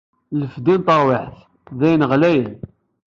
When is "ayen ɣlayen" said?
1.85-2.53